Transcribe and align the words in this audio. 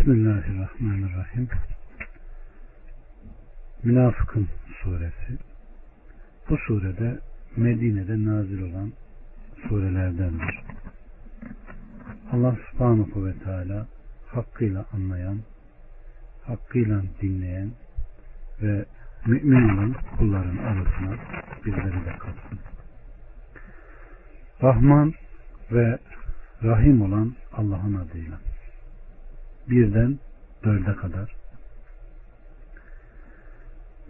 Bismillahirrahmanirrahim. 0.00 1.48
Münafıkın 3.82 4.48
suresi. 4.82 5.38
Bu 6.50 6.56
surede 6.56 7.18
Medine'de 7.56 8.24
nazil 8.24 8.62
olan 8.62 8.92
surelerdendir. 9.68 10.60
Allah 12.32 12.56
subhanahu 12.70 13.26
ve 13.26 13.32
teala 13.44 13.86
hakkıyla 14.26 14.86
anlayan, 14.92 15.38
hakkıyla 16.46 17.02
dinleyen 17.22 17.70
ve 18.62 18.84
mümin 19.26 19.68
olan 19.68 19.94
kulların 20.18 20.56
arasına 20.56 21.16
bizleri 21.66 22.04
de 22.06 22.18
katsın. 22.18 22.58
Rahman 24.62 25.14
ve 25.72 25.98
Rahim 26.62 27.02
olan 27.02 27.34
Allah'ın 27.52 27.94
adıyla. 27.94 28.49
Birden 29.68 30.18
dörde 30.64 30.96
kadar. 30.96 31.32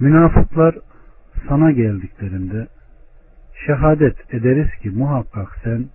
Münafıklar 0.00 0.78
sana 1.48 1.70
geldiklerinde 1.70 2.66
şehadet 3.66 4.34
ederiz 4.34 4.68
ki 4.82 4.90
muhakkak 4.90 5.58
sen 5.64 5.86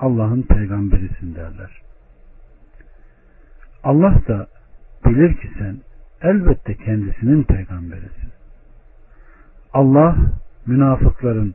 Allah'ın 0.00 0.42
peygamberisin 0.42 1.34
derler. 1.34 1.80
Allah 3.82 4.14
da 4.28 4.46
bilir 5.06 5.34
ki 5.34 5.50
sen 5.58 5.76
elbette 6.22 6.74
kendisinin 6.74 7.42
peygamberisin. 7.42 8.30
Allah 9.72 10.16
münafıkların 10.66 11.54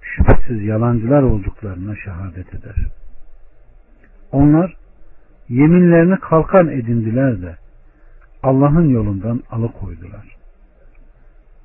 şüphesiz 0.00 0.62
yalancılar 0.62 1.22
olduklarına 1.22 1.96
şehadet 1.96 2.54
eder. 2.54 2.76
Onlar 4.32 4.76
yeminlerini 5.52 6.18
kalkan 6.20 6.68
edindiler 6.68 7.42
de 7.42 7.56
Allah'ın 8.42 8.88
yolundan 8.88 9.42
alıkoydular. 9.50 10.36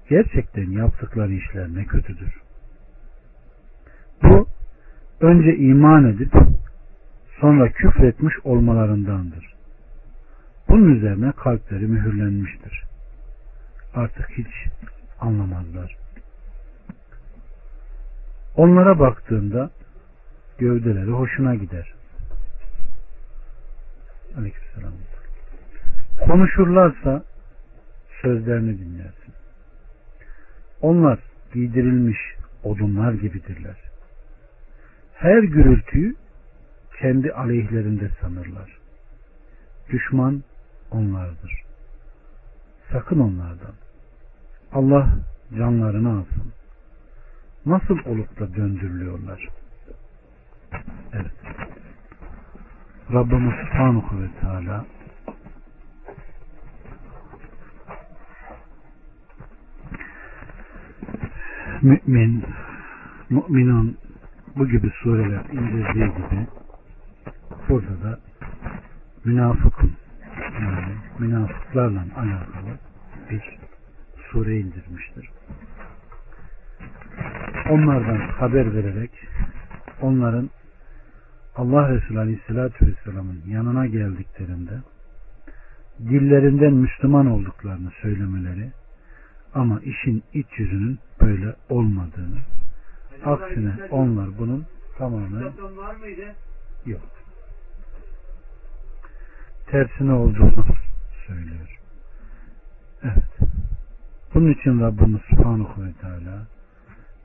Gerçekten 0.10 0.72
yaptıkları 0.72 1.34
işler 1.34 1.68
ne 1.74 1.86
kötüdür. 1.86 2.42
Bu 4.24 4.48
önce 5.22 5.58
iman 5.58 6.06
edip 6.06 6.34
sonra 7.40 7.70
küfretmiş 7.70 8.34
olmalarındandır. 8.44 9.54
Bunun 10.70 10.96
üzerine 10.96 11.32
kalpleri 11.32 11.88
mühürlenmiştir. 11.88 12.84
Artık 13.96 14.30
hiç 14.30 14.48
anlamazlar. 15.20 15.98
Onlara 18.56 19.00
baktığında 19.00 19.70
gövdeleri 20.58 21.12
hoşuna 21.12 21.56
gider. 21.56 21.97
Aleykümselam. 24.38 24.94
Konuşurlarsa 26.26 27.24
sözlerini 28.22 28.80
dinlersin. 28.80 29.34
Onlar 30.82 31.20
giydirilmiş 31.54 32.18
odunlar 32.64 33.14
gibidirler. 33.14 33.76
Her 35.14 35.44
gürültüyü 35.44 36.16
kendi 37.00 37.32
aleyhlerinde 37.32 38.10
sanırlar. 38.22 38.78
Düşman 39.90 40.44
onlardır. 40.92 41.64
Sakın 42.92 43.20
onlardan. 43.20 43.74
Allah 44.72 45.10
canlarını 45.58 46.10
alsın. 46.10 46.54
Nasıl 47.66 47.98
olup 48.06 48.40
da 48.40 48.56
döndürülüyorlar? 48.56 49.48
Evet. 51.14 51.47
Rabbimiz 53.14 53.54
Subhanahu 53.54 54.22
ve 54.22 54.28
Teala 54.42 54.86
mümin, 61.82 62.44
müminun 63.30 63.98
bu 64.56 64.68
gibi 64.68 64.90
sureler 65.04 65.46
indirdiği 65.52 66.06
gibi 66.06 66.48
burada 67.70 68.04
da 68.04 68.20
münafıkın 69.26 69.92
yani 70.62 70.94
münafıklarla 71.20 72.00
alakalı 72.00 72.78
bir 73.30 73.58
sure 74.32 74.60
indirmiştir. 74.60 75.30
Onlardan 77.70 78.18
haber 78.18 78.74
vererek 78.74 79.12
onların 80.02 80.50
Allah 81.58 81.90
Resulü 81.90 82.20
Aleyhisselatü 82.20 82.88
Vesselam'ın 82.88 83.42
yanına 83.48 83.86
geldiklerinde 83.86 84.80
dillerinden 86.00 86.74
Müslüman 86.74 87.26
olduklarını 87.26 87.92
söylemeleri 88.02 88.72
ama 89.54 89.80
işin 89.80 90.24
iç 90.34 90.48
yüzünün 90.58 91.00
böyle 91.22 91.56
olmadığını 91.70 92.40
aksine 93.26 93.74
onlar 93.92 94.38
bunun 94.38 94.66
tamamen 94.98 95.52
yok. 96.86 97.02
Tersine 99.68 100.14
olduğunu 100.14 100.66
söylüyor. 101.28 101.80
Evet. 103.04 103.52
Bunun 104.34 104.52
için 104.52 104.80
Rabbimiz 104.80 105.22
Subhanahu 105.30 105.84
ve 105.84 105.94
Teala 106.02 106.48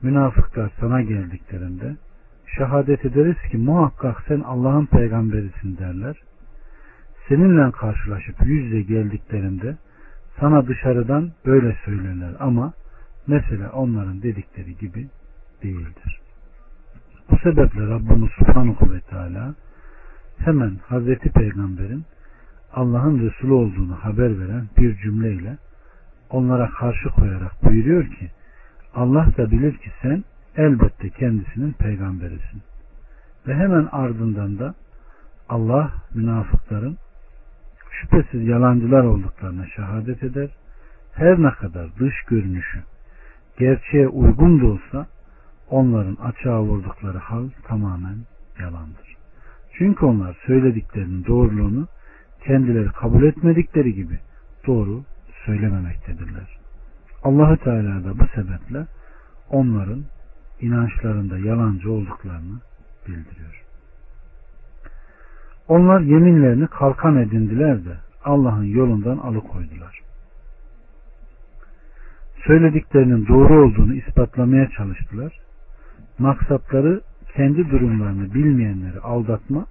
münafıklar 0.01 0.71
sana 0.79 1.01
geldiklerinde 1.01 1.95
şehadet 2.57 3.05
ederiz 3.05 3.37
ki 3.51 3.57
muhakkak 3.57 4.23
sen 4.27 4.39
Allah'ın 4.39 4.85
peygamberisin 4.85 5.77
derler. 5.77 6.15
Seninle 7.27 7.71
karşılaşıp 7.71 8.35
yüzle 8.45 8.81
geldiklerinde 8.81 9.77
sana 10.39 10.67
dışarıdan 10.67 11.31
böyle 11.45 11.77
söylerler 11.85 12.35
ama 12.39 12.73
mesela 13.27 13.71
onların 13.71 14.21
dedikleri 14.21 14.77
gibi 14.77 15.07
değildir. 15.63 16.19
Bu 17.31 17.37
sebeple 17.37 17.87
Rabbimiz 17.87 18.29
Subhanahu 18.31 18.93
ve 18.93 18.99
Teala 18.99 19.55
hemen 20.37 20.77
Hazreti 20.87 21.29
Peygamber'in 21.29 22.03
Allah'ın 22.73 23.19
Resulü 23.19 23.51
olduğunu 23.51 23.95
haber 23.95 24.39
veren 24.39 24.67
bir 24.77 24.97
cümleyle 24.97 25.57
onlara 26.29 26.69
karşı 26.69 27.09
koyarak 27.09 27.63
buyuruyor 27.63 28.05
ki 28.07 28.31
Allah 28.95 29.27
da 29.37 29.51
bilir 29.51 29.77
ki 29.77 29.91
sen 30.01 30.23
elbette 30.57 31.09
kendisinin 31.09 31.71
peygamberisin. 31.71 32.61
Ve 33.47 33.55
hemen 33.55 33.89
ardından 33.91 34.59
da 34.59 34.75
Allah 35.49 35.91
münafıkların 36.13 36.97
şüphesiz 37.91 38.47
yalancılar 38.47 39.03
olduklarına 39.03 39.67
şehadet 39.67 40.23
eder. 40.23 40.49
Her 41.13 41.43
ne 41.43 41.51
kadar 41.51 41.87
dış 41.99 42.23
görünüşü 42.27 42.83
gerçeğe 43.57 44.07
uygun 44.07 44.61
da 44.61 44.65
olsa 44.65 45.07
onların 45.69 46.15
açığa 46.15 46.63
vurdukları 46.63 47.17
hal 47.17 47.49
tamamen 47.67 48.17
yalandır. 48.59 49.15
Çünkü 49.73 50.05
onlar 50.05 50.37
söylediklerinin 50.45 51.25
doğruluğunu 51.25 51.87
kendileri 52.45 52.87
kabul 52.87 53.23
etmedikleri 53.23 53.93
gibi 53.93 54.19
doğru 54.67 55.03
söylememektedirler. 55.45 56.57
Allahü 57.23 57.57
Teala 57.57 58.03
da 58.03 58.19
bu 58.19 58.27
sebeple 58.35 58.85
onların 59.49 60.03
inançlarında 60.61 61.37
yalancı 61.37 61.91
olduklarını 61.91 62.59
bildiriyor. 63.07 63.63
Onlar 65.67 65.99
yeminlerini 65.99 66.67
kalkan 66.67 67.17
edindiler 67.17 67.85
de 67.85 67.97
Allah'ın 68.25 68.63
yolundan 68.63 69.17
alıkoydular. 69.17 69.99
Söylediklerinin 72.47 73.27
doğru 73.27 73.65
olduğunu 73.65 73.93
ispatlamaya 73.93 74.69
çalıştılar. 74.69 75.39
Maksatları 76.19 77.01
kendi 77.35 77.71
durumlarını 77.71 78.33
bilmeyenleri 78.33 78.99
aldatma 78.99 79.65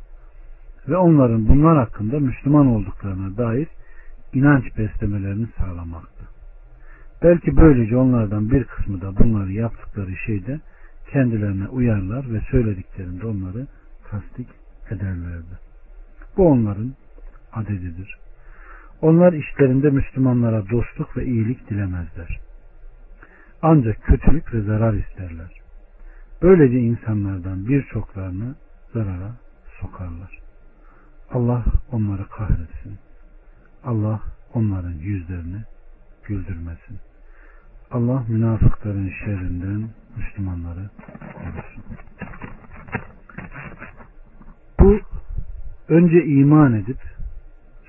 ve 0.88 0.97
onların 0.97 1.49
bunlar 1.49 1.78
hakkında 1.78 2.20
Müslüman 2.20 2.67
olduklarına 2.67 3.37
dair 3.37 3.69
inanç 4.32 4.64
beslemelerini 4.78 5.46
sağlamaktı. 5.58 6.31
Belki 7.23 7.57
böylece 7.57 7.97
onlardan 7.97 8.51
bir 8.51 8.65
kısmı 8.65 9.01
da 9.01 9.17
bunları 9.17 9.53
yaptıkları 9.53 10.17
şeyde 10.17 10.61
kendilerine 11.13 11.69
uyarlar 11.69 12.33
ve 12.33 12.41
söylediklerinde 12.51 13.27
onları 13.27 13.67
tasdik 14.11 14.49
ederlerdi. 14.91 15.59
Bu 16.37 16.49
onların 16.49 16.95
adedidir. 17.53 18.19
Onlar 19.01 19.33
işlerinde 19.33 19.91
Müslümanlara 19.91 20.71
dostluk 20.71 21.17
ve 21.17 21.25
iyilik 21.25 21.71
dilemezler. 21.71 22.41
Ancak 23.63 24.03
kötülük 24.03 24.55
ve 24.55 24.61
zarar 24.61 24.95
isterler. 24.95 25.61
Böylece 26.43 26.79
insanlardan 26.79 27.69
birçoklarını 27.69 28.55
zarara 28.93 29.33
sokarlar. 29.81 30.39
Allah 31.31 31.65
onları 31.93 32.29
kahretsin. 32.29 32.99
Allah 33.85 34.21
onların 34.55 34.93
yüzlerini 34.93 35.63
güldürmesin. 36.25 37.01
Allah 37.93 38.25
münafıkların 38.29 39.11
şerrinden 39.25 39.89
Müslümanları 40.17 40.91
korusun. 41.35 41.85
Bu 44.81 45.00
önce 45.89 46.25
iman 46.25 46.75
edip 46.75 46.99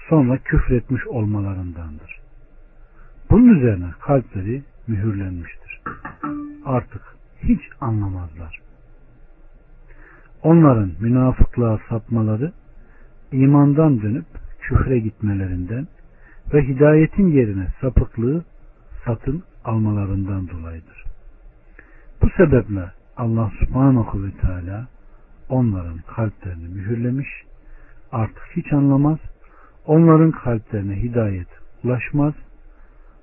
sonra 0.09 0.37
küfretmiş 0.37 1.07
olmalarındandır. 1.07 2.19
Bunun 3.29 3.57
üzerine 3.57 3.91
kalpleri 3.99 4.63
mühürlenmiştir. 4.87 5.81
Artık 6.65 7.01
hiç 7.43 7.61
anlamazlar. 7.81 8.59
Onların 10.43 10.91
münafıklığa 10.99 11.79
sapmaları 11.89 12.51
imandan 13.31 14.01
dönüp 14.01 14.25
küfre 14.59 14.99
gitmelerinden 14.99 15.87
ve 16.53 16.67
hidayetin 16.67 17.27
yerine 17.27 17.67
sapıklığı 17.81 18.43
satın 19.05 19.43
almalarından 19.65 20.49
dolayıdır. 20.49 21.03
Bu 22.21 22.29
sebeple 22.37 22.91
Allah 23.17 23.51
subhanahu 23.59 24.23
ve 24.23 24.31
teala 24.31 24.87
onların 25.49 25.97
kalplerini 25.97 26.67
mühürlemiş, 26.67 27.27
artık 28.11 28.49
hiç 28.55 28.73
anlamaz, 28.73 29.19
onların 29.85 30.31
kalplerine 30.31 30.95
hidayet 30.95 31.47
ulaşmaz, 31.83 32.33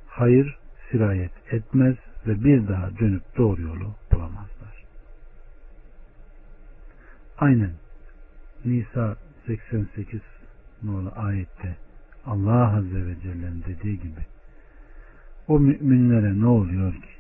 hayır 0.07 0.59
sirayet 0.91 1.33
etmez 1.51 1.97
ve 2.27 2.45
bir 2.45 2.69
daha 2.69 2.99
dönüp 2.99 3.23
doğru 3.39 3.63
yolu 3.63 3.95
bulamazlar. 4.13 4.85
Aynen 7.39 7.73
Nisa 8.65 9.17
88 9.47 10.21
nolu 10.83 11.13
ayette 11.17 11.77
Allah 12.27 12.77
Azze 12.77 13.07
ve 13.07 13.21
Celle'nin 13.23 13.65
dediği 13.69 14.01
gibi 14.01 14.21
o 15.51 15.61
müminlere 15.61 16.41
ne 16.41 16.47
oluyor 16.47 16.93
ki? 16.93 17.15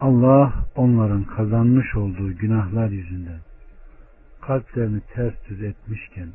Allah 0.00 0.52
onların 0.76 1.24
kazanmış 1.24 1.96
olduğu 1.96 2.36
günahlar 2.36 2.88
yüzünden 2.88 3.40
kalplerini 4.40 5.00
ters 5.14 5.34
düz 5.48 5.62
etmişken 5.62 6.28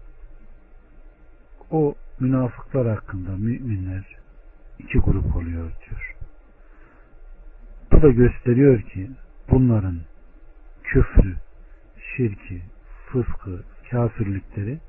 o 1.72 1.96
münafıklar 2.20 2.88
hakkında 2.88 3.32
müminler 3.32 4.18
iki 4.80 5.00
grup 5.00 5.36
oluyor 5.36 5.72
diyor. 5.90 6.16
Bu 7.92 8.02
da 8.02 8.10
gösteriyor 8.10 8.82
ki 8.82 9.10
bunların 9.52 10.00
küfrü, 10.84 11.36
şirki, 12.16 12.62
fıskı, 13.06 13.64
kafirlikleri 13.92 14.80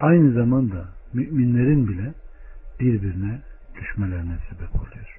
aynı 0.00 0.32
zamanda 0.32 0.88
müminlerin 1.12 1.88
bile 1.88 2.14
birbirine 2.80 3.40
düşmelerine 3.78 4.38
sebep 4.48 4.74
oluyor. 4.76 5.18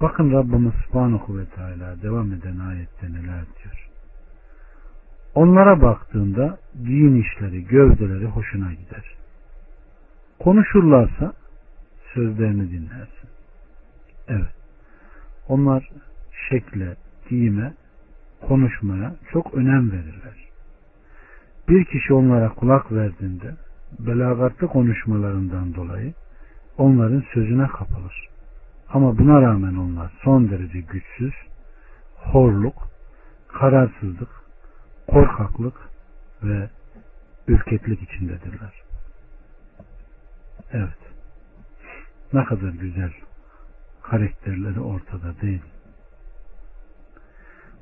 Bakın 0.00 0.32
Rabbimiz 0.32 0.72
Subhanahu 0.86 1.38
ve 1.38 1.44
Teala 1.46 2.02
devam 2.02 2.32
eden 2.32 2.58
ayette 2.58 3.12
neler 3.12 3.44
diyor. 3.62 3.88
Onlara 5.34 5.82
baktığında 5.82 6.58
giyin 6.84 7.22
işleri, 7.22 7.64
gövdeleri 7.64 8.26
hoşuna 8.26 8.72
gider. 8.72 9.14
Konuşurlarsa 10.38 11.32
sözlerini 12.14 12.70
dinlersin. 12.70 13.28
Evet. 14.28 14.54
Onlar 15.48 15.90
şekle, 16.48 16.96
giyime, 17.28 17.74
konuşmaya 18.40 19.14
çok 19.32 19.54
önem 19.54 19.92
verirler. 19.92 20.48
Bir 21.68 21.84
kişi 21.84 22.14
onlara 22.14 22.48
kulak 22.48 22.92
verdiğinde 22.92 23.54
belagatlı 23.98 24.66
konuşmalarından 24.66 25.74
dolayı 25.74 26.12
onların 26.78 27.24
sözüne 27.34 27.66
kapılır. 27.66 28.28
Ama 28.88 29.18
buna 29.18 29.42
rağmen 29.42 29.74
onlar 29.74 30.12
son 30.24 30.50
derece 30.50 30.80
güçsüz, 30.80 31.34
horluk, 32.14 32.88
kararsızlık, 33.48 34.28
korkaklık 35.06 35.74
ve 36.42 36.68
ürkeklik 37.48 38.02
içindedirler. 38.02 38.82
Evet. 40.72 40.98
Ne 42.32 42.44
kadar 42.44 42.68
güzel 42.68 43.12
karakterleri 44.02 44.80
ortada 44.80 45.40
değil. 45.42 45.62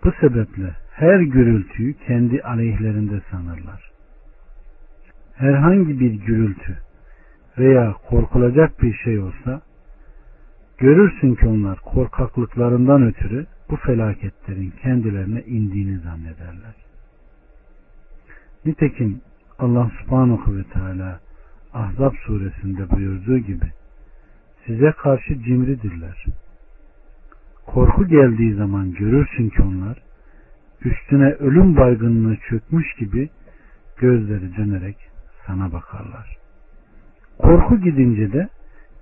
Bu 0.04 0.12
sebeple 0.20 0.76
her 0.90 1.20
gürültüyü 1.20 1.94
kendi 1.94 2.42
aleyhlerinde 2.42 3.20
sanırlar. 3.30 3.90
Herhangi 5.34 6.00
bir 6.00 6.12
gürültü 6.12 6.85
veya 7.58 7.94
korkulacak 8.08 8.82
bir 8.82 8.94
şey 8.94 9.18
olsa 9.18 9.60
görürsün 10.78 11.34
ki 11.34 11.46
onlar 11.46 11.78
korkaklıklarından 11.78 13.02
ötürü 13.02 13.46
bu 13.70 13.76
felaketlerin 13.76 14.72
kendilerine 14.82 15.42
indiğini 15.42 15.98
zannederler. 15.98 16.74
Nitekim 18.64 19.20
Allah 19.58 19.90
subhanahu 20.00 20.56
ve 20.56 20.62
teala 20.64 21.20
Ahzab 21.72 22.12
suresinde 22.26 22.90
buyurduğu 22.90 23.38
gibi 23.38 23.72
size 24.66 24.92
karşı 24.92 25.42
cimridirler. 25.42 26.24
Korku 27.66 28.06
geldiği 28.06 28.54
zaman 28.54 28.92
görürsün 28.92 29.48
ki 29.48 29.62
onlar 29.62 30.02
üstüne 30.84 31.32
ölüm 31.32 31.76
baygınlığı 31.76 32.36
çökmüş 32.36 32.94
gibi 32.94 33.30
gözleri 33.96 34.56
dönerek 34.56 34.96
sana 35.46 35.72
bakarlar. 35.72 36.45
Korku 37.38 37.80
gidince 37.80 38.32
de 38.32 38.48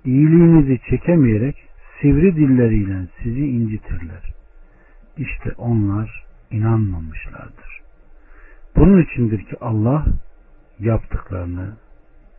iyiliğinizi 0.05 0.79
çekemeyerek 0.89 1.55
sivri 2.01 2.35
dilleriyle 2.35 3.07
sizi 3.23 3.47
incitirler. 3.47 4.33
İşte 5.17 5.51
onlar 5.57 6.25
inanmamışlardır. 6.51 7.81
Bunun 8.75 9.01
içindir 9.01 9.45
ki 9.45 9.57
Allah 9.61 10.05
yaptıklarını 10.79 11.73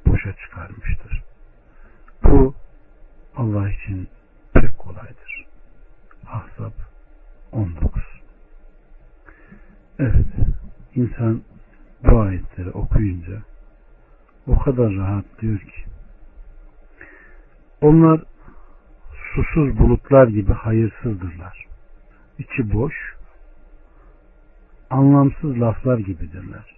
boşa 0.07 0.33
çıkarmıştır. 0.33 1.23
Bu 2.25 2.55
Allah 3.37 3.71
için 3.71 4.09
pek 4.55 4.79
kolaydır. 4.79 5.47
Ahzab 6.27 6.73
19 7.53 8.03
Evet, 9.99 10.27
insan 10.95 11.43
bu 12.05 12.21
ayetleri 12.21 12.71
okuyunca 12.71 13.43
o 14.47 14.59
kadar 14.59 14.95
rahat 14.95 15.25
diyor 15.41 15.59
ki 15.59 15.85
onlar 17.81 18.21
susuz 19.35 19.79
bulutlar 19.79 20.29
gibi 20.29 20.53
hayırsızdırlar. 20.53 21.67
İçi 22.39 22.73
boş, 22.73 22.95
anlamsız 24.91 25.61
laflar 25.61 25.99
gibidirler. 25.99 26.77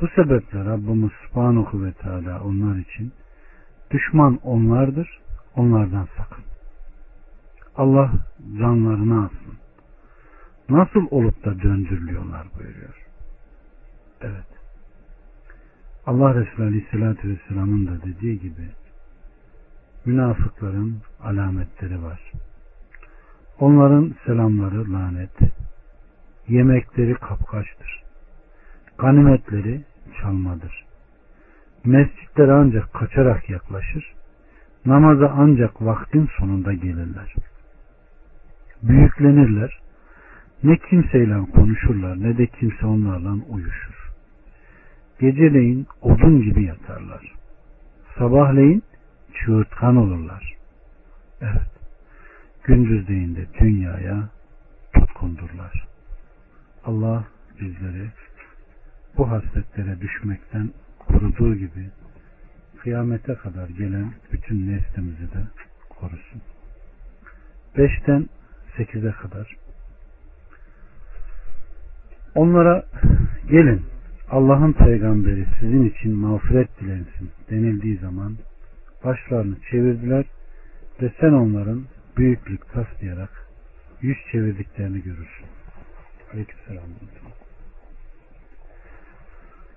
Bu 0.00 0.08
sebeple 0.08 0.64
Rabbimiz 0.64 1.10
Subhanahu 1.26 1.84
ve 1.84 1.92
Teala 1.92 2.42
onlar 2.44 2.76
için 2.76 3.12
düşman 3.90 4.38
onlardır, 4.42 5.20
onlardan 5.56 6.08
sakın. 6.16 6.44
Allah 7.76 8.12
canlarını 8.58 9.24
alsın. 9.24 9.58
Nasıl 10.68 11.06
olup 11.10 11.44
da 11.44 11.62
döndürülüyorlar 11.62 12.46
buyuruyor. 12.58 13.06
Evet. 14.20 14.53
Allah 16.06 16.34
Resulü 16.34 16.66
Aleyhisselatü 16.66 17.28
Vesselam'ın 17.28 17.86
da 17.86 18.02
dediği 18.02 18.40
gibi 18.40 18.68
münafıkların 20.04 20.96
alametleri 21.22 22.02
var. 22.02 22.32
Onların 23.58 24.14
selamları 24.26 24.92
lanet, 24.92 25.30
yemekleri 26.48 27.14
kapkaçtır, 27.14 28.02
ganimetleri 28.98 29.84
çalmadır. 30.20 30.84
Mescitlere 31.84 32.52
ancak 32.52 32.92
kaçarak 32.94 33.50
yaklaşır, 33.50 34.14
namaza 34.86 35.32
ancak 35.36 35.82
vaktin 35.82 36.28
sonunda 36.38 36.72
gelirler. 36.72 37.34
Büyüklenirler, 38.82 39.80
ne 40.62 40.76
kimseyle 40.76 41.38
konuşurlar 41.54 42.22
ne 42.22 42.38
de 42.38 42.46
kimse 42.46 42.86
onlarla 42.86 43.32
uyuşur. 43.48 44.03
Geceleyin 45.20 45.86
odun 46.02 46.42
gibi 46.42 46.64
yatarlar. 46.64 47.32
Sabahleyin 48.18 48.82
çığırtkan 49.34 49.96
olurlar. 49.96 50.54
Evet. 51.40 51.70
Gündüzleyin 52.64 53.36
de 53.36 53.46
dünyaya 53.60 54.28
tutkundurlar. 54.94 55.86
Allah 56.84 57.24
bizleri 57.60 58.10
bu 59.16 59.30
hasletlere 59.30 60.00
düşmekten 60.00 60.70
koruduğu 60.98 61.54
gibi 61.54 61.90
kıyamete 62.78 63.34
kadar 63.34 63.68
gelen 63.68 64.12
bütün 64.32 64.72
neslimizi 64.72 65.32
de 65.32 65.40
korusun. 65.88 66.42
Beşten 67.76 68.28
sekize 68.76 69.10
kadar 69.10 69.56
onlara 72.34 72.84
gelin 73.50 73.93
Allah'ın 74.34 74.72
peygamberi 74.72 75.46
sizin 75.60 75.84
için 75.88 76.12
mağfiret 76.12 76.80
dilensin 76.80 77.30
denildiği 77.50 77.98
zaman 77.98 78.36
başlarını 79.04 79.56
çevirdiler 79.70 80.24
ve 81.02 81.12
sen 81.20 81.32
onların 81.32 81.84
büyüklük 82.16 82.72
taslayarak 82.72 83.48
yüz 84.00 84.16
çevirdiklerini 84.32 85.02
görürsün. 85.02 85.46
Aleykümselam. 86.32 86.84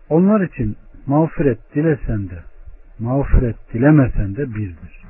Onlar 0.09 0.41
için 0.41 0.77
mağfiret 1.05 1.75
dilesen 1.75 2.29
de 2.29 2.39
mağfiret 2.99 3.73
dilemesen 3.73 4.35
de 4.35 4.55
birdir. 4.55 5.03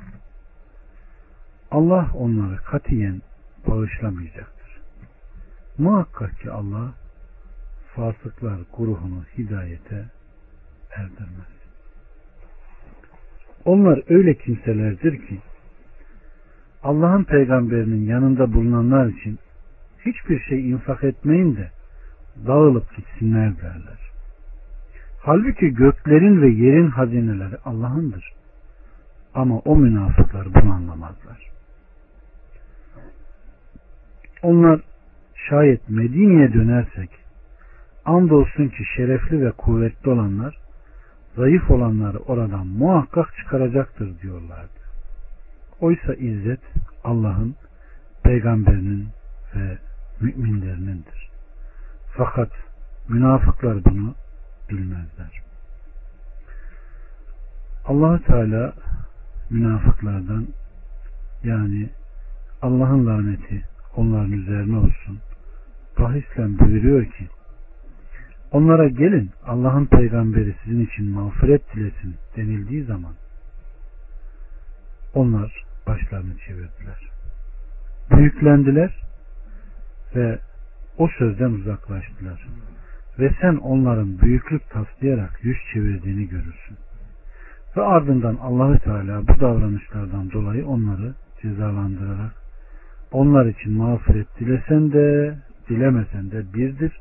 Allah 1.70 2.10
onları 2.14 2.56
katiyen 2.56 3.22
bağışlamayacaktır. 3.66 4.80
Muhakkak 5.78 6.40
ki 6.40 6.50
Allah 6.50 6.92
fasıklar 7.98 8.58
gruhunu 8.76 9.24
hidayete 9.38 10.04
erdirmez. 10.96 11.52
Onlar 13.64 14.02
öyle 14.08 14.34
kimselerdir 14.34 15.26
ki 15.26 15.38
Allah'ın 16.82 17.24
peygamberinin 17.24 18.06
yanında 18.06 18.52
bulunanlar 18.52 19.06
için 19.06 19.38
hiçbir 20.06 20.40
şey 20.40 20.70
infak 20.70 21.04
etmeyin 21.04 21.56
de 21.56 21.70
dağılıp 22.46 22.96
gitsinler 22.96 23.56
derler. 23.56 23.98
Halbuki 25.20 25.74
göklerin 25.74 26.42
ve 26.42 26.48
yerin 26.48 26.90
hazineleri 26.90 27.56
Allah'ındır. 27.64 28.32
Ama 29.34 29.58
o 29.58 29.76
münafıklar 29.76 30.54
bunu 30.54 30.72
anlamazlar. 30.72 31.50
Onlar 34.42 34.80
şayet 35.48 35.88
Medine'ye 35.88 36.52
dönersek 36.52 37.27
andolsun 38.08 38.68
ki 38.68 38.84
şerefli 38.96 39.44
ve 39.44 39.50
kuvvetli 39.50 40.10
olanlar 40.10 40.58
zayıf 41.36 41.70
olanları 41.70 42.18
oradan 42.18 42.66
muhakkak 42.66 43.36
çıkaracaktır 43.36 44.20
diyorlardı. 44.20 44.78
Oysa 45.80 46.14
izzet 46.14 46.60
Allah'ın, 47.04 47.56
peygamberinin 48.22 49.08
ve 49.54 49.78
müminlerinindir. 50.20 51.30
Fakat 52.16 52.50
münafıklar 53.08 53.84
bunu 53.84 54.14
bilmezler. 54.70 55.42
allah 57.84 58.18
Teala 58.18 58.72
münafıklardan 59.50 60.46
yani 61.44 61.90
Allah'ın 62.62 63.06
laneti 63.06 63.64
onların 63.96 64.32
üzerine 64.32 64.76
olsun. 64.76 65.18
Bahisle 65.98 66.58
buyuruyor 66.58 67.04
ki 67.04 67.28
onlara 68.52 68.88
gelin 68.88 69.30
Allah'ın 69.46 69.86
peygamberi 69.86 70.54
sizin 70.64 70.86
için 70.86 71.10
mağfiret 71.10 71.74
dilesin 71.74 72.14
denildiği 72.36 72.84
zaman 72.84 73.12
onlar 75.14 75.64
başlarını 75.86 76.38
çevirdiler. 76.46 77.10
Büyüklendiler 78.10 78.94
ve 80.14 80.38
o 80.98 81.08
sözden 81.08 81.50
uzaklaştılar. 81.50 82.46
Ve 83.18 83.30
sen 83.40 83.56
onların 83.56 84.20
büyüklük 84.20 84.70
taslayarak 84.70 85.38
yüz 85.42 85.56
çevirdiğini 85.72 86.28
görürsün. 86.28 86.76
Ve 87.76 87.82
ardından 87.82 88.36
Allahü 88.42 88.78
Teala 88.78 89.22
bu 89.28 89.40
davranışlardan 89.40 90.32
dolayı 90.32 90.66
onları 90.66 91.14
cezalandırarak 91.42 92.32
onlar 93.12 93.46
için 93.46 93.72
mağfiret 93.72 94.40
dilesen 94.40 94.92
de 94.92 95.38
dilemesen 95.68 96.30
de 96.30 96.54
birdir. 96.54 96.92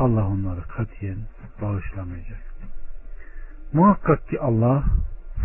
Allah 0.00 0.26
onları 0.26 0.62
katiyen 0.62 1.18
bağışlamayacak. 1.62 2.42
Muhakkak 3.72 4.28
ki 4.28 4.40
Allah 4.40 4.84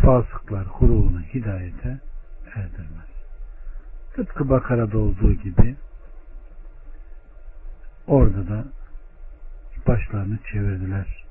fasıklar 0.02 0.66
huruvunu 0.66 1.20
hidayete 1.20 2.00
erdirmez. 2.54 3.10
Tıpkı 4.14 4.48
Bakara'da 4.48 4.98
olduğu 4.98 5.32
gibi 5.32 5.76
orada 8.06 8.48
da 8.48 8.64
başlarını 9.86 10.38
çevirdiler. 10.52 11.24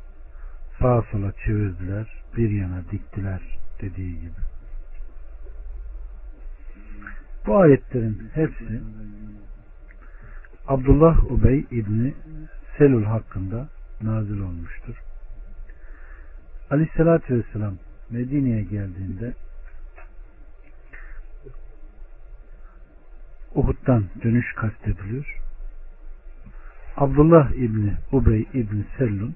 Sağa 0.79 1.01
sola 1.11 1.31
çevirdiler. 1.45 2.23
Bir 2.37 2.49
yana 2.49 2.81
diktiler 2.91 3.41
dediği 3.81 4.19
gibi. 4.19 4.41
Bu 7.45 7.57
ayetlerin 7.57 8.29
hepsi 8.33 8.81
Abdullah 10.67 11.31
Ubey 11.31 11.65
İbni 11.71 12.13
Selul 12.77 13.03
hakkında 13.03 13.67
nazil 14.01 14.39
olmuştur. 14.39 14.95
Aleyhissalatü 16.71 17.37
Vesselam 17.37 17.73
Medine'ye 18.09 18.63
geldiğinde 18.63 19.33
Uhud'dan 23.55 24.03
dönüş 24.23 24.53
kastediliyor. 24.53 25.41
Abdullah 26.97 27.51
İbni 27.51 27.93
Ubey 28.11 28.47
İbni 28.53 28.85
Sellun 28.97 29.35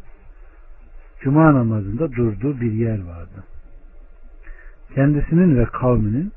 Cuma 1.22 1.54
namazında 1.54 2.12
durduğu 2.12 2.62
bir 2.62 2.72
yer 2.72 3.04
vardı. 3.04 3.44
Kendisinin 4.96 5.58
ve 5.60 5.66
kavminin 5.66 6.32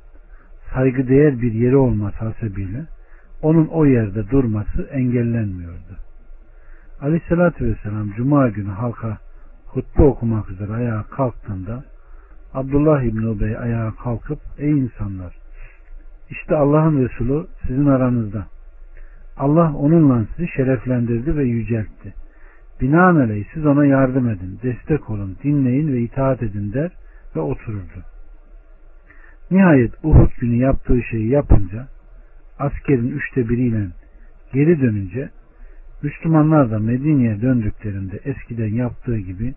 saygıdeğer 0.75 1.43
bir 1.43 1.53
yeri 1.53 1.77
olması 1.77 2.17
hasebiyle 2.17 2.87
onun 3.43 3.67
o 3.67 3.87
yerde 3.87 4.31
durması 4.31 4.83
engellenmiyordu. 4.83 5.97
Aleyhissalatü 7.01 7.65
Vesselam 7.65 8.11
Cuma 8.17 8.49
günü 8.49 8.71
halka 8.71 9.19
hutbe 9.67 10.03
okumak 10.03 10.51
üzere 10.51 10.73
ayağa 10.73 11.03
kalktığında 11.03 11.85
Abdullah 12.55 13.03
İbni 13.03 13.29
Ubey 13.29 13.59
ayağa 13.59 13.93
kalkıp 14.03 14.39
ey 14.59 14.71
insanlar 14.71 15.43
işte 16.33 16.57
Allah'ın 16.57 17.05
Resulü 17.05 17.47
sizin 17.67 17.87
aranızda. 17.87 18.47
Allah 19.37 19.75
onunla 19.75 20.27
sizi 20.37 20.49
şereflendirdi 20.49 21.37
ve 21.37 21.45
yüceltti. 21.45 22.15
Binaenaleyh 22.81 23.45
siz 23.55 23.67
ona 23.67 23.87
yardım 23.87 24.29
edin, 24.29 24.59
destek 24.63 25.11
olun, 25.11 25.37
dinleyin 25.45 25.93
ve 25.93 26.01
itaat 26.01 26.43
edin 26.43 26.73
der 26.73 26.91
ve 27.37 27.41
otururdu. 27.41 28.03
Nihayet 29.51 29.93
Uhud 30.03 30.31
günü 30.41 30.57
yaptığı 30.57 31.03
şeyi 31.03 31.29
yapınca 31.29 31.87
askerin 32.63 33.09
üçte 33.09 33.49
biriyle 33.49 33.87
geri 34.53 34.81
dönünce 34.81 35.31
Müslümanlar 36.03 36.71
da 36.71 36.79
Medine'ye 36.79 37.43
döndüklerinde 37.43 38.21
eskiden 38.25 38.75
yaptığı 38.75 39.19
gibi 39.19 39.55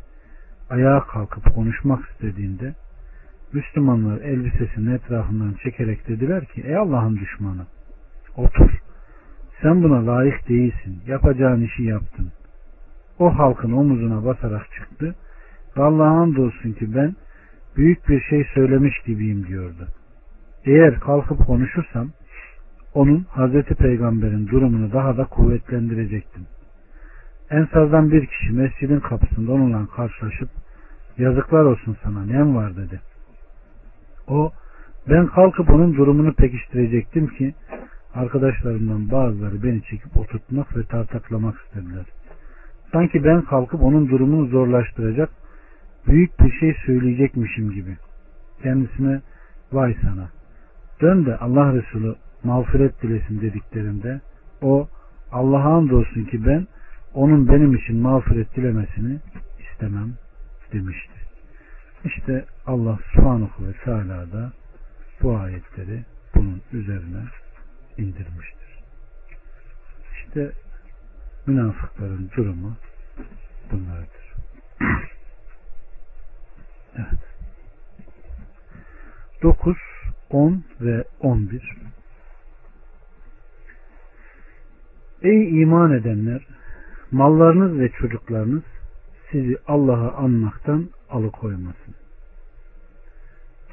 ayağa 0.69 0.99
kalkıp 0.99 1.55
konuşmak 1.55 2.09
istediğinde 2.09 2.73
Müslümanlar 3.53 4.21
elbisesinin 4.21 4.91
etrafından 4.95 5.53
çekerek 5.63 6.07
dediler 6.07 6.45
ki 6.45 6.61
ey 6.65 6.77
Allah'ın 6.77 7.15
düşmanı 7.15 7.65
otur. 8.37 8.71
Sen 9.61 9.83
buna 9.83 10.05
layık 10.05 10.49
değilsin. 10.49 11.01
Yapacağın 11.07 11.61
işi 11.61 11.83
yaptın. 11.83 12.31
O 13.19 13.37
halkın 13.37 13.71
omuzuna 13.71 14.25
basarak 14.25 14.71
çıktı. 14.71 15.15
Ve 15.77 15.83
Allah'a 15.83 16.21
andolsun 16.21 16.71
ki 16.71 16.95
ben 16.95 17.15
büyük 17.77 18.09
bir 18.09 18.21
şey 18.21 18.47
söylemiş 18.53 18.99
gibiyim 19.05 19.47
diyordu. 19.47 19.87
Eğer 20.65 20.99
kalkıp 20.99 21.45
konuşursam 21.45 22.09
onun 22.95 23.25
Hazreti 23.29 23.75
Peygamber'in 23.75 24.47
durumunu 24.47 24.91
daha 24.91 25.17
da 25.17 25.25
kuvvetlendirecektim. 25.25 26.45
Ensardan 27.49 28.11
bir 28.11 28.25
kişi 28.25 28.51
mescidin 28.53 28.99
kapısında 28.99 29.51
onunla 29.51 29.87
karşılaşıp 29.95 30.49
yazıklar 31.17 31.63
olsun 31.63 31.97
sana 32.03 32.25
nem 32.25 32.55
var 32.55 32.77
dedi. 32.77 32.99
O 34.27 34.51
ben 35.09 35.27
kalkıp 35.27 35.69
onun 35.69 35.95
durumunu 35.95 36.33
pekiştirecektim 36.33 37.27
ki 37.27 37.53
arkadaşlarımdan 38.13 39.11
bazıları 39.11 39.63
beni 39.63 39.83
çekip 39.83 40.17
oturtmak 40.17 40.77
ve 40.77 40.83
tartaklamak 40.83 41.55
istediler. 41.65 42.05
Sanki 42.91 43.23
ben 43.23 43.41
kalkıp 43.41 43.81
onun 43.81 44.09
durumunu 44.09 44.45
zorlaştıracak 44.45 45.29
büyük 46.07 46.39
bir 46.39 46.51
şey 46.51 46.75
söyleyecekmişim 46.85 47.71
gibi. 47.71 47.97
Kendisine 48.63 49.21
vay 49.71 49.95
sana 50.01 50.29
dön 51.01 51.25
de 51.25 51.37
Allah 51.37 51.73
Resulü 51.73 52.15
mağfiret 52.45 53.01
dilesin 53.01 53.41
dediklerinde 53.41 54.21
o 54.61 54.87
Allah'a 55.31 55.73
andolsun 55.75 56.25
ki 56.25 56.45
ben 56.45 56.67
onun 57.13 57.49
benim 57.49 57.75
için 57.75 57.97
mağfiret 57.97 58.55
dilemesini 58.55 59.19
istemem 59.59 60.13
demişti. 60.73 61.13
İşte 62.05 62.45
Allah 62.65 62.99
subhanahu 63.13 63.67
ve 63.67 63.73
teala 63.83 64.31
da 64.31 64.53
bu 65.21 65.37
ayetleri 65.37 66.03
bunun 66.35 66.61
üzerine 66.73 67.23
indirmiştir. 67.97 68.83
İşte 70.13 70.51
münafıkların 71.47 72.29
durumu 72.37 72.75
bunlardır. 73.71 74.33
evet. 76.95 77.35
9, 79.43 79.77
10 80.29 80.63
ve 80.81 81.03
11 81.19 81.75
Ey 85.21 85.61
iman 85.61 85.91
edenler! 85.91 86.47
Mallarınız 87.11 87.79
ve 87.79 87.89
çocuklarınız 87.89 88.63
sizi 89.31 89.57
Allah'a 89.67 90.11
anmaktan 90.11 90.89
alıkoymasın. 91.09 91.95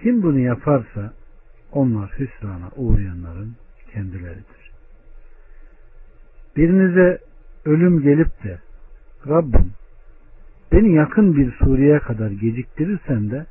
Kim 0.02 0.22
bunu 0.22 0.38
yaparsa 0.38 1.12
onlar 1.72 2.10
hüsrana 2.18 2.70
uğrayanların 2.76 3.56
kendileridir. 3.92 4.72
Birinize 6.56 7.18
ölüm 7.64 8.02
gelip 8.02 8.44
de 8.44 8.58
Rabbim 9.28 9.72
beni 10.72 10.94
yakın 10.94 11.36
bir 11.36 11.52
sureye 11.52 11.98
kadar 11.98 12.30
geciktirirsen 12.30 13.30
de 13.30 13.46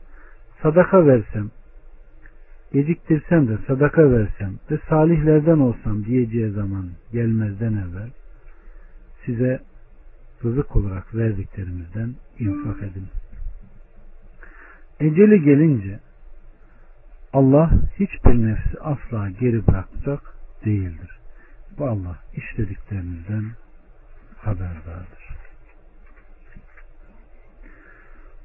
sadaka 0.62 1.06
versem 1.06 1.52
geciktirsem 2.74 3.48
de 3.48 3.58
sadaka 3.68 4.12
versem 4.12 4.60
ve 4.72 4.80
salihlerden 4.90 5.60
olsam 5.60 6.06
diyeceği 6.06 6.52
zaman 6.52 6.90
gelmezden 7.12 7.74
evvel 7.74 8.10
size 9.26 9.60
rızık 10.44 10.76
olarak 10.76 11.16
verdiklerimizden 11.16 12.16
infak 12.40 12.84
edin. 12.84 13.08
Eceli 15.00 15.44
gelince 15.44 16.00
Allah 17.34 17.72
hiçbir 18.00 18.48
nefsi 18.48 18.80
asla 18.80 19.30
geri 19.30 19.68
bırakacak 19.68 20.22
değildir. 20.66 21.20
Bu 21.78 21.86
Allah 21.88 22.20
işlediklerinizden 22.36 23.46
haberdardır. 24.38 25.22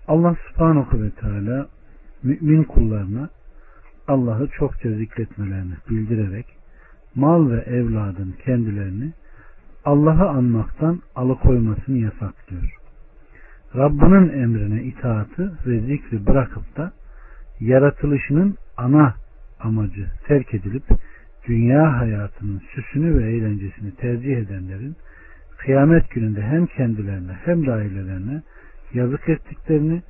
Allah 0.08 0.36
subhanahu 0.48 1.02
ve 1.02 1.10
teala 1.10 1.68
mümin 2.22 2.64
kullarına 2.64 3.30
Allah'ı 4.08 4.48
çokça 4.48 4.90
zikretmelerini 4.90 5.74
bildirerek 5.90 6.46
mal 7.14 7.50
ve 7.50 7.60
evladın 7.60 8.34
kendilerini 8.44 9.12
Allah'ı 9.84 10.28
anmaktan 10.28 11.02
alıkoymasını 11.14 11.98
yasaklıyor. 11.98 12.76
Rabbinin 13.76 14.42
emrine 14.42 14.82
itaatı 14.82 15.58
ve 15.66 15.80
zikri 15.80 16.26
bırakıp 16.26 16.76
da 16.76 16.92
yaratılışının 17.60 18.56
ana 18.76 19.14
amacı 19.60 20.06
terk 20.26 20.54
edilip 20.54 20.84
dünya 21.48 21.98
hayatının 21.98 22.62
süsünü 22.74 23.18
ve 23.18 23.32
eğlencesini 23.32 23.94
tercih 23.94 24.36
edenlerin 24.36 24.96
kıyamet 25.58 26.10
gününde 26.10 26.42
hem 26.42 26.66
kendilerine 26.66 27.32
hem 27.44 27.66
de 27.66 27.72
ailelerine 27.72 28.42
yazık 28.94 29.28
ettiklerini 29.28 30.02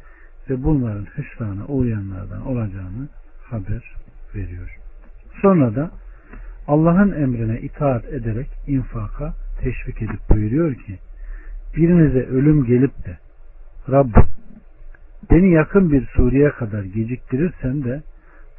ve 0.51 0.63
bunların 0.63 1.07
hüsrana 1.19 1.67
uğrayanlardan 1.67 2.47
olacağını 2.47 3.09
haber 3.51 3.97
veriyor. 4.35 4.77
Sonra 5.43 5.77
da 5.77 5.91
Allah'ın 6.69 7.13
emrine 7.13 7.61
itaat 7.61 8.05
ederek 8.05 8.49
infaka 8.67 9.35
teşvik 9.61 10.03
edip 10.03 10.21
buyuruyor 10.31 10.75
ki 10.75 10.99
birinize 11.77 12.27
ölüm 12.27 12.65
gelip 12.65 13.05
de 13.07 13.19
Rabbim 13.91 14.27
beni 15.31 15.53
yakın 15.53 15.93
bir 15.93 16.07
sureye 16.07 16.51
kadar 16.51 16.85
geciktirirsen 16.85 17.85
de 17.85 18.03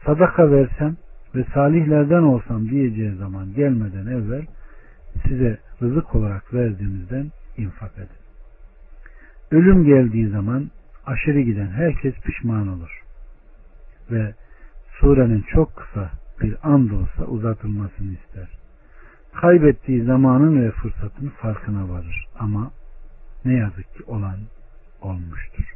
sadaka 0.05 0.51
versem 0.51 0.97
ve 1.35 1.43
salihlerden 1.53 2.23
olsam 2.23 2.69
diyeceği 2.69 3.15
zaman 3.15 3.53
gelmeden 3.53 4.07
evvel 4.07 4.45
size 5.27 5.57
rızık 5.81 6.15
olarak 6.15 6.53
verdiğimizden 6.53 7.31
infak 7.57 7.97
edin. 7.97 8.07
Ölüm 9.51 9.85
geldiği 9.85 10.27
zaman 10.27 10.71
aşırı 11.05 11.41
giden 11.41 11.67
herkes 11.67 12.13
pişman 12.15 12.67
olur. 12.67 13.03
Ve 14.11 14.33
surenin 14.99 15.41
çok 15.41 15.75
kısa 15.75 16.11
bir 16.41 16.57
and 16.63 16.91
olsa 16.91 17.23
uzatılmasını 17.25 18.13
ister. 18.13 18.49
Kaybettiği 19.33 20.03
zamanın 20.03 20.61
ve 20.61 20.71
fırsatın 20.71 21.29
farkına 21.29 21.89
varır. 21.89 22.27
Ama 22.39 22.71
ne 23.45 23.53
yazık 23.53 23.95
ki 23.95 24.03
olan 24.03 24.37
olmuştur. 25.01 25.75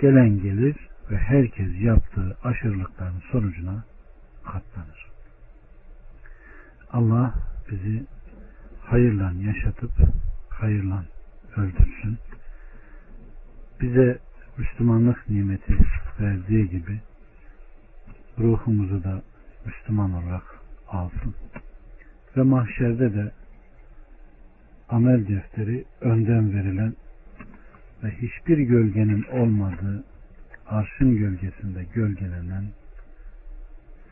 Gelen 0.00 0.42
gelir 0.42 0.76
ve 1.10 1.16
herkes 1.16 1.80
yaptığı 1.80 2.36
aşırılıkların 2.44 3.22
sonucuna 3.32 3.84
katlanır. 4.44 5.08
Allah 6.92 7.34
bizi 7.70 8.06
hayırla 8.84 9.32
yaşatıp 9.32 9.92
hayırla 10.48 11.04
öldürsün. 11.56 12.18
Bize 13.80 14.18
Müslümanlık 14.58 15.30
nimeti 15.30 15.78
verdiği 16.20 16.70
gibi 16.70 17.00
ruhumuzu 18.38 19.04
da 19.04 19.22
Müslüman 19.66 20.12
olarak 20.12 20.60
alsın. 20.88 21.34
Ve 22.36 22.42
mahşerde 22.42 23.14
de 23.14 23.32
amel 24.88 25.28
defteri 25.28 25.84
önden 26.00 26.54
verilen 26.54 26.94
ve 28.04 28.10
hiçbir 28.10 28.58
gölgenin 28.58 29.22
olmadığı 29.22 30.04
arşın 30.66 31.16
gölgesinde 31.16 31.84
gölgelenen 31.94 32.64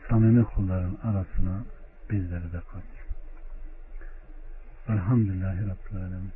samimi 0.09 0.43
kulların 0.43 0.97
arasına 1.03 1.63
bizleri 2.09 2.53
de 2.53 2.59
katsın. 2.71 2.97
Elhamdülillahi 4.89 5.61
Rabbil 5.61 5.97
Alemin. 5.97 6.31